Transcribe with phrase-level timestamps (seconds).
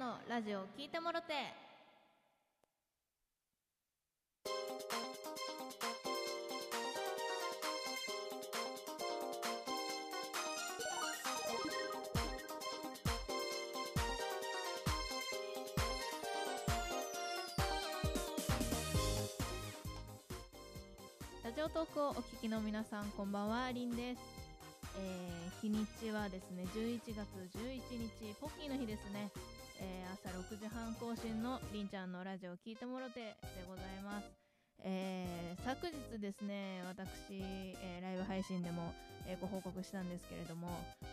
[0.00, 1.34] のラジオ聞いてもろて。
[21.44, 24.40] ラジオトークをお聞きの皆さんこんばんはりんです。
[24.98, 27.18] えー、日にちはですね11月
[27.58, 29.30] 11日ポッキーの日ですね、
[29.80, 33.36] えー、朝6時半更新のりんちゃんのラジオ聞いてもろてで
[33.68, 34.24] ございます
[34.82, 38.94] えー、昨日ですね私、えー、ライブ配信でも、
[39.26, 40.68] えー、ご報告したんですけれども、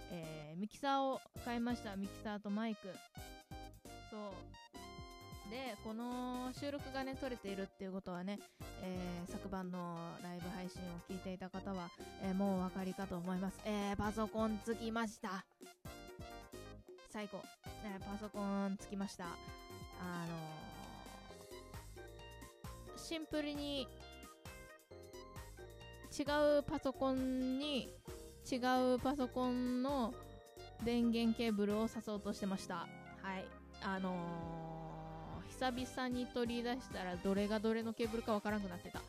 [0.09, 2.87] えミキサーを買いましたミキサーとマイク
[4.09, 8.39] そうでこの収録がね撮れているっていうことはね
[8.81, 8.97] え、
[9.29, 11.89] 昨晩のライブ配信を聞いていた方は、
[12.23, 13.59] え、もうお分かりかと思います。
[13.65, 15.45] えー、パソコンつきました。
[17.11, 17.41] 最高。
[17.85, 19.25] えパソコンつきました。
[19.25, 19.27] あ
[20.27, 20.37] の
[22.97, 23.87] シンプルに
[26.17, 26.23] 違
[26.59, 27.93] うパソコンに
[28.49, 28.55] 違
[28.95, 30.13] うパソコンの
[30.83, 32.75] 電源ケーブルを挿そうとしてました。
[32.75, 32.87] は
[33.37, 33.45] い。
[33.83, 34.57] あのー
[35.57, 39.01] 久々に取り出したらどれがどれのケーブルかわからなくなってた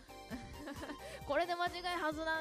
[1.28, 2.40] これで間違いはずな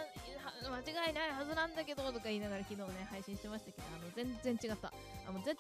[0.63, 4.94] 間違いないはずなんだけどとか言いながら昨日ね配信してましたけどあの全然違った。
[5.27, 5.57] あもう全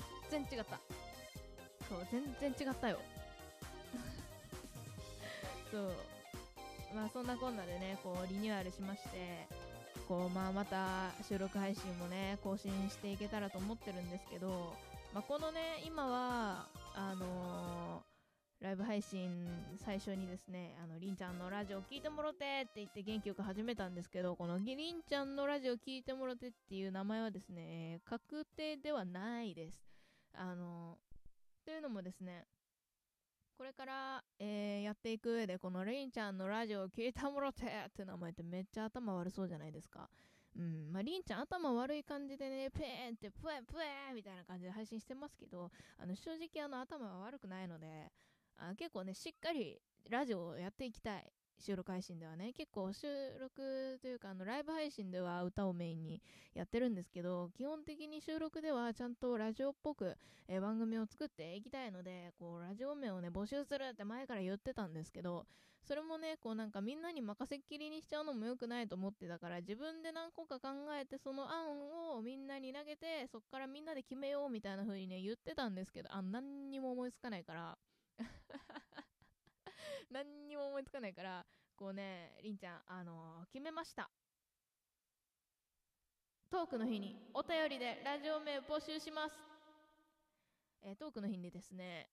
[0.47, 0.79] 然違った。
[1.89, 2.23] そう全
[2.55, 2.99] 然違ったよ。
[5.69, 5.93] そう。
[6.95, 9.45] まあそんなこんなでねこうリニューアルしまして
[10.07, 14.73] こうまあまた収録配信もね更新していけたらと思ってるんですけど、
[15.13, 18.16] まあ、このね今はあのー
[18.59, 29.79] ライブ配信最初にですね、あの、りんちゃんのラジオ聞いてもろてって言って元気よく始めたんですけど、このりんちゃんのラジオ聞いてもろてっていう名前はですね、確定ではないです。
[30.33, 30.97] あの、
[31.65, 32.45] というのもですね、
[33.59, 40.09] これから、えー、やっていく上で、このりんちゃんのラジオ聞いてもろてって名前ってめっちゃ頭悪そうじゃないですか。
[40.55, 40.91] うん。
[40.91, 45.69] まあ、りんちゃん頭悪い感じでね、ペーンって、プエプエーみたいな感じで配信してますけど、
[45.99, 48.11] あの、正直あの、頭は悪くないので、
[48.57, 49.79] あ結構ね、しっかり
[50.09, 51.31] ラジオをやっていきたい。
[51.59, 53.07] 収録配信ではね、結構収
[53.39, 56.21] 録というか、あの、ライブ配信では歌をメインに
[56.53, 60.15] やってるんですけど、基本的に収録ではちゃんとラジオっぽく、
[60.47, 65.47] えー、番組を作っていきたいので、こう、ラジオ名をね、募集するって前から言ってたんですけど、
[65.83, 70.69] それもね、こうなんかみんなに任せっきりにしちゃうのも良くないと思ってたから、自分で何個か考
[70.99, 77.77] えて、その案をみんなに投げて、そっからみんなで決めようみたいな風にね、言ってたんですけど、あ、何にも思いつかないから、
[80.09, 81.45] 何にも思いつかないから、
[81.75, 84.09] こうね、りんちゃん、あのー、決めました。
[86.49, 89.35] トークの日にお便りでラジオ名募集します。
[90.81, 92.09] えー、トークの日にですね、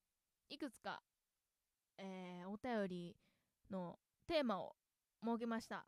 [0.49, 1.03] いくつか、
[1.97, 3.17] えー、お便り
[3.71, 4.75] のテーマを
[5.23, 5.87] 設けました。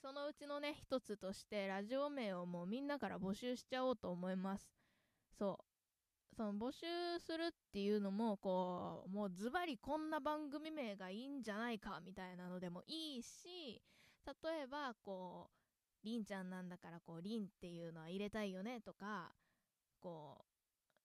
[0.00, 4.66] そのうちのね、一つとして、ラジオ名をもうみんなから募集しちゃおうと思います。
[5.38, 5.69] そう。
[6.40, 6.86] その募集
[7.18, 13.82] するっていうのも、こう、もうズバリこんな番組名がいいんじゃないかみたいなのでもいいし、
[14.24, 15.50] 例えば、こ
[16.02, 19.34] う、りんちゃんなんだから、こう、りんっていうのは入れたいよねとか、
[20.00, 20.46] こ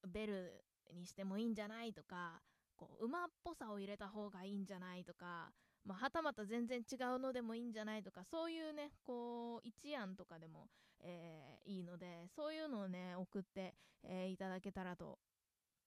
[0.06, 0.64] う、ベル
[0.94, 2.40] にしてもいいんじゃないとか、
[2.78, 5.52] こう、馬っぽさを入れた方がいいんじゃないとか、
[5.84, 10.70] まあ、はたまた全然違うのでもいいんじゃないとか、そういうね、こう、一案とかでも、
[11.08, 15.20] えー、いいので、そういうのをね、送って、えー、いただけたらと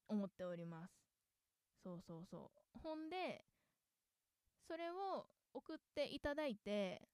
[0.09, 0.93] 思っております。
[1.83, 2.79] そうそうそう。
[2.83, 3.45] ほんで、
[4.69, 7.09] それを送っていただいて、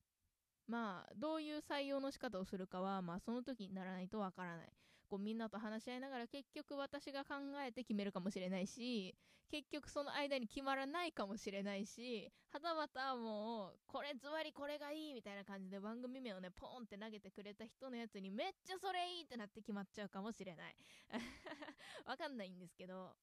[0.66, 4.72] まあ、どういう採用の仕方をするかは、まあ、その時にならないとわからない。
[5.04, 7.34] こう、みんなと話し合いながら、結局私が考
[7.66, 9.16] えて決めるかもしれないし、
[9.50, 20.76] 結局その間に決まらないかもしれないし、はたまたもう、これズワリこれがいいみたいな感じで番組名をね、ポーンって投げてくれた人のやつに、めっちゃそれいいってなって決まっちゃうかもしれない。
[22.06, 23.16] わかんないんですけど、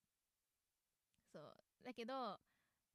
[1.31, 1.57] そう。
[1.83, 2.39] だけど、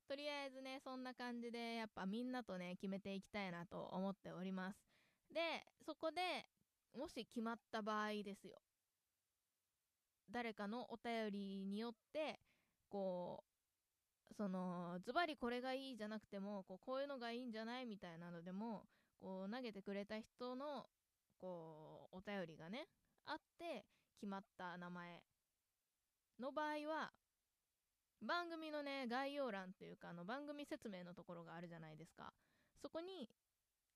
[0.09, 4.79] とりあえずね、そんな感じで、やっぱみんなとね、決めていきたいなと思っております。
[5.31, 6.23] で、そこで、
[6.95, 8.59] もし決まった場合ですよ。
[10.31, 12.41] 誰かのお便りによって、
[12.89, 13.45] こ
[14.31, 18.87] う、その、ズバリこれがいいじゃなくても、こうこういうのがいいんじゃないみたいなのでも、
[19.21, 20.87] こう、投げてくれた人の、
[21.39, 22.89] こう、お便りがね、
[23.27, 23.85] あって、
[24.17, 25.23] 決まった名前
[26.41, 27.13] の場合は、
[28.23, 32.33] 番組のね、概要欄というか、あの、番組説明のところがあるじゃないですか。
[32.81, 33.29] そこに、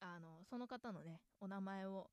[0.01, 2.11] あの、その方のね、お名前を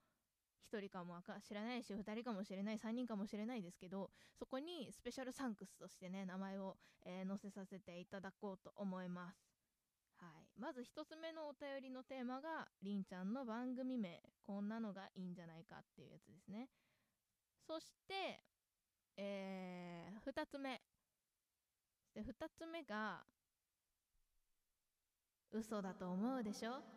[0.71, 9.47] 1人かも知らないし2人かもしれない3人かもしれないですけどそこにスペシャルサンクスとしてね名前を、えー、載せさせていただこうと思います。
[10.19, 10.59] はい。
[10.59, 14.21] まず1つ目のお便りのテーマがりんちゃんの番組名。
[14.41, 16.69] こんなのがいいんじゃないかっていうやつですね。
[17.67, 18.43] そして
[19.17, 20.81] えー、2つ目。
[22.13, 23.23] で2つ目が
[25.51, 26.96] 嘘だと思うでしょ？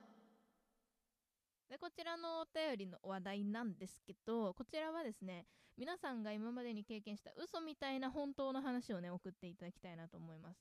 [1.71, 5.47] でこちらのお便りの話題なんですけどこちらはですね
[5.79, 10.59] 皆さんが今までに経験した嘘みたいな本当の話をね送っていただきたいなと思います。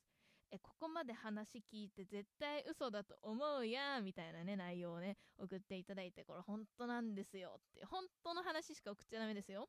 [0.52, 9.68] えここまで話聞いて絶対嘘だと思うやーみたいなね内容をね送っていただいてこれ本当なんですよって本当の話しか送っちゃダメですよ。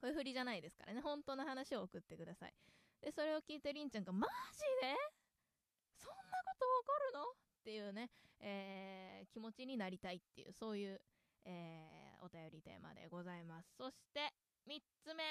[0.00, 2.54] これ振りじゃないですからね本当の話を送ってください。
[3.02, 4.96] でそれを聞いてりんちゃんがマジで？
[5.98, 7.51] そんなこと起こるの？
[7.62, 8.10] っていうね、
[8.40, 11.00] えー、気持ちになりたいっていうそういう、
[11.44, 13.70] えー、お便りテーマでございます。
[13.78, 14.34] そして
[14.68, 15.22] 3つ目。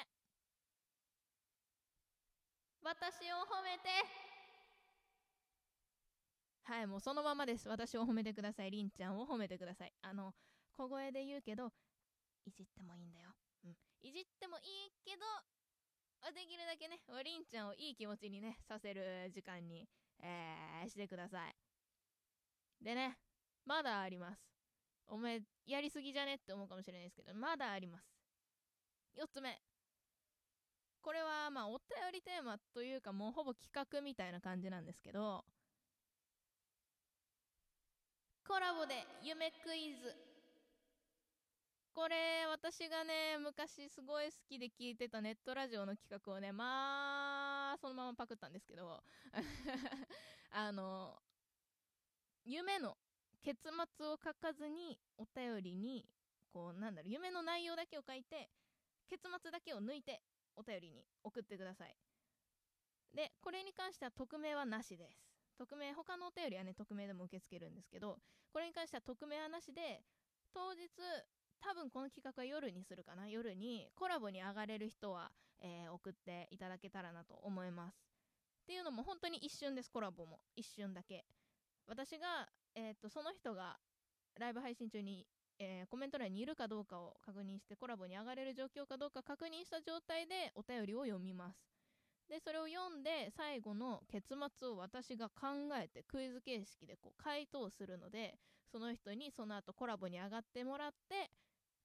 [2.84, 3.90] 私を褒めて。
[6.64, 7.68] はいもうそのままです。
[7.68, 8.72] 私を褒めてください。
[8.72, 9.92] りんちゃんを褒めてください。
[10.02, 10.34] あの
[10.78, 11.74] 小声で言うけど
[12.48, 13.30] いじってもいいんだよ、
[13.66, 15.22] うん、いじってもいいけど
[16.34, 19.88] できるだけねりんちゃんをいい気持ちにねさせる時間に、
[20.24, 21.71] えー、してください。
[22.82, 23.18] でね、
[23.66, 24.42] まだあります。
[25.08, 28.06] お前、やりすぎじゃねって思うかもしれないですけど、まだあります。
[29.18, 29.62] 4つ目。
[31.02, 31.80] これは、まあ、お便
[32.14, 35.44] りテーマというか、もうほぼ企画みたいな感じなんですけど、
[38.48, 40.16] コラボで夢クイズ。
[41.94, 49.04] これ、私がね、昔すごい好きで聞いてたネットラジオの企画をね、まあ、そのままパクったんですけど、
[50.52, 51.22] あの、
[52.52, 52.98] 夢の
[53.42, 56.06] 結末を書かずにお便りに
[56.54, 58.50] こうなんだろう夢の内容だけを書いて
[59.10, 60.22] 結末だけを抜いて
[60.56, 61.96] お便りに送ってください。
[63.16, 65.24] でこれに関しては匿名はなしです。
[65.58, 68.18] 匿名他のお便りはね匿名でも受け付けるんですけど
[68.52, 70.02] これに関しては匿名はなしで
[70.54, 70.90] 当日
[71.62, 73.28] 多分この企画は夜にするかな？
[73.28, 75.32] 夜にコラボに上がれる人は、
[75.62, 77.96] えー、送っていただけたらなと思います。
[78.64, 80.40] っていうのも本当に一瞬ですコラボも。
[80.56, 81.26] 一瞬だけ。
[81.92, 83.76] 私が、えーと、その人が
[84.40, 85.28] ライブ配信中に、
[85.60, 91.68] えー、コメント欄にいるかどうかを確認してコラボに上がれる状況かどうか確認した状態でお便りを読みます。
[92.30, 98.40] でそれを読んで最後の結末を私が考えてクイズ形式でこう回答するので
[98.72, 101.30] その人にその後コラボに上がってもらって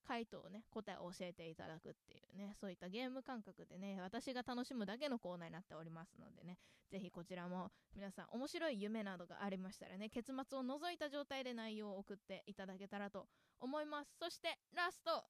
[0.06, 6.58] 回答をね、答えを教えていただくっていうね、そういったゲーム感覚でね、私が楽しむだけのコーナーになっておりますのでね、
[6.90, 13.26] ぜひこちらも皆さん面白い夢などがありましたらね、結末を除いた状態で内容を送っていただけたらと
[13.60, 14.16] 思います。
[14.18, 15.24] そしてラスト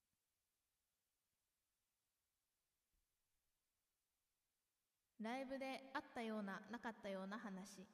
[5.19, 7.87] ライブであったような、なかったような話。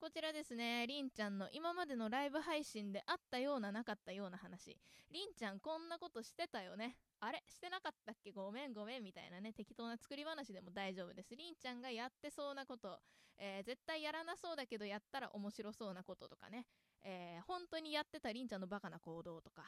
[0.00, 4.78] こちらですね、りんちゃんの今までのライブ配信であったようななかったような話。
[5.10, 6.96] りんちゃんこんなことしてたよね。
[7.18, 7.42] あれ？
[7.48, 8.30] してなかったっけ？
[8.30, 11.34] ごめんごめんみたいなね、適当な作り話でも大丈夫です。
[11.34, 13.00] りんちゃんがやってそうなこと、
[13.38, 16.64] えー、絶対やらなそうだけどやったら面白そうなこととかね、
[17.02, 19.64] えー、本当にやってたりんちゃんのバカな行動とか、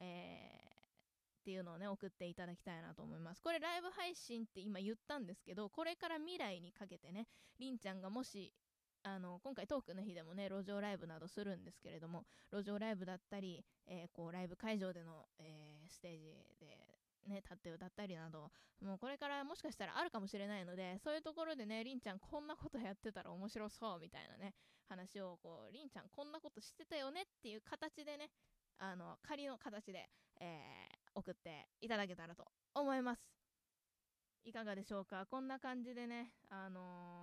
[0.00, 0.82] えー、
[1.40, 3.40] っていうのをね、送っていただきたいなと思います。
[3.40, 7.28] これライブ配信って今言ったんですけど、これから未来にかけてね、
[7.60, 8.52] りんちゃんがもし
[9.04, 16.66] あの今回トークの日でもね路上ライブなどするんですけれども路上ライブだったり、えー、こうライブ会場での、えー、ステージで
[17.26, 18.50] ね、立って歌ったりなど、
[18.82, 24.52] もうこれからもしかしたらあるかもしれないので、そういうところでね、りんちゃんこんなことやってたら面白そうみたいなね、
[24.90, 28.28] 話を、こう、りんちゃんこんなことしてたよねっていう形でね、
[28.78, 32.44] あの、仮の形で、えー、送っていただけたらと
[32.74, 33.22] 思います。
[34.44, 35.24] いかがでしょうか？
[35.24, 37.13] こんな感じでね、あのー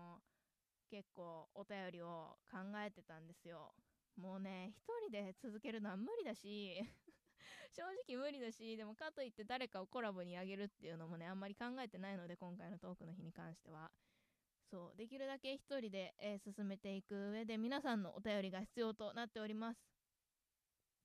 [1.02, 3.74] 結構お便りを考えてたんですよ。
[4.18, 6.80] もうね、一人で続けるのは無理だし
[7.74, 13.92] 正直無理だし、でもかといって誰かをコラボにあげるっていうのもね、あんまり考えてないので、今回のトークの日に関しては。
[14.70, 19.82] そう、できるだけ一人で、えー、進めていく上で皆さんのお便りが必要となっております。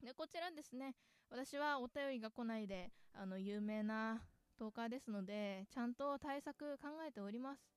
[0.02, 0.94] で、こちらですね、
[1.30, 4.22] 私はお便りが来ないで、あの、有名な
[4.58, 7.75] トーカーですので、ちゃんと対策考えております。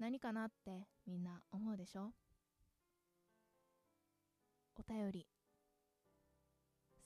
[0.00, 2.10] 何かなってみんな思うでしょ？
[4.74, 5.26] お便り。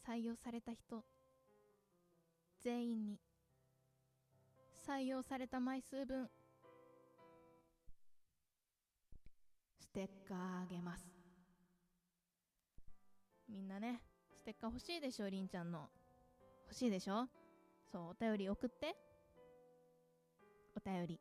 [0.07, 1.05] 採用された人。
[2.63, 3.19] 全員に。
[4.87, 6.31] 採用された枚数分。
[9.81, 11.05] ステッカーあげます。
[13.49, 14.03] みんなね
[14.37, 15.89] ステッカー欲しいでしょりんちゃんの。
[16.67, 17.27] 欲しいでしょ？
[17.91, 18.95] そうお便り送って。
[20.77, 21.21] お便り。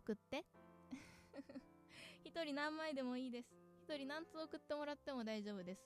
[0.00, 0.46] 送って。
[2.24, 3.54] 一人何枚でもいいです。
[3.82, 5.82] 一人何つ送ってもらっても大丈夫です。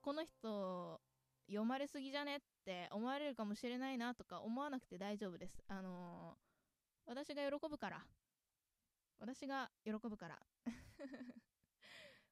[0.00, 1.00] この人
[1.48, 5.60] 読まれすぎじゃねって思われるかもしれないなとか思わなくて大丈夫です。
[5.66, 8.06] あのー、私が喜ぶから。
[9.18, 10.40] 私が喜ぶから。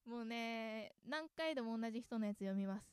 [0.05, 2.87] もうね何回でも同じ人のやつ読みます。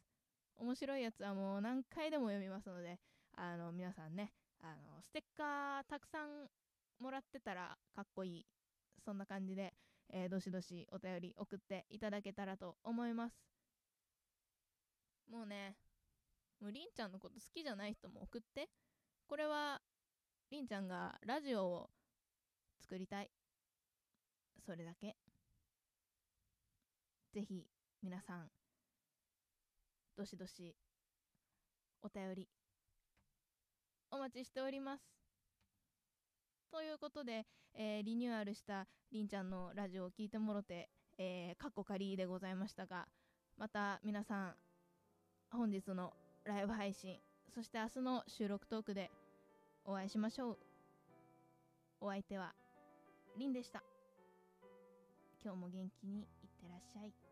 [0.58, 3.00] 面白いやつはもう何回でも読みますので
[3.36, 6.50] あの皆さんねあのステッカーたくさん
[7.02, 8.46] もらってたらかっこいい。
[9.04, 9.74] そんな感じで、
[10.14, 13.36] えー、どしどしお便り送っていただけたらと思います。
[15.30, 15.76] もうね
[16.62, 18.70] もうりんちゃんのこと好きじゃない人も送って。
[19.28, 19.82] これは
[20.52, 21.90] りんちゃんがラジオを
[22.82, 23.32] 作りたい。
[24.66, 25.16] それだけ。
[27.34, 27.66] ぜひ
[28.04, 28.50] 皆さん
[30.18, 30.76] どしどし
[32.02, 32.50] お便り
[34.12, 35.21] お待ちしております。
[36.72, 43.08] ということで、えー、リニューアルしたりんちゃんのラジオを聞いてもろて、えー、かっこ仮でございましたが
[43.58, 44.54] また皆さん
[45.52, 46.14] 本日の
[46.46, 47.18] ライブ配信
[47.54, 49.12] そして明日の収録トークで
[49.84, 50.58] お会いしましょう。
[52.00, 52.54] お相手は
[53.38, 53.84] りんでした。
[55.44, 57.31] 今日も元気にいってらっしゃい。